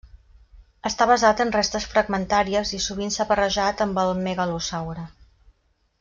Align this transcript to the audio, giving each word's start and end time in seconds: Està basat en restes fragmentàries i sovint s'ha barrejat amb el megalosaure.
Està 0.89 1.05
basat 1.11 1.41
en 1.45 1.51
restes 1.57 1.85
fragmentàries 1.91 2.71
i 2.79 2.81
sovint 2.89 3.13
s'ha 3.17 3.27
barrejat 3.33 3.83
amb 3.89 4.01
el 4.05 4.15
megalosaure. 4.25 5.05